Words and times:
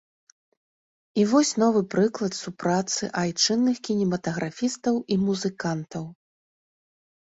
І 1.23 1.25
вось 1.33 1.51
новы 1.63 1.81
прыклад 1.93 2.33
супрацы 2.43 3.05
айчынных 3.25 3.77
кінематаграфістаў 3.91 4.95
і 5.17 5.23
музыкантаў. 5.31 6.03